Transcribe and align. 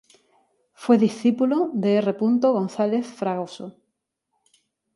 Fue 0.73 0.97
discípulo 0.97 1.69
de 1.75 1.97
R. 1.97 2.13
González 2.13 3.05
Fragoso. 3.05 3.77